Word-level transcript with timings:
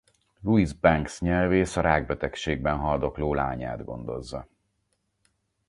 Louise 0.43 0.73
Banks 0.79 1.19
nyelvész 1.19 1.75
a 1.75 1.81
rákbetegségben 1.81 2.77
haldokló 2.77 3.33
lányát 3.33 3.85
gondozza. 3.85 4.47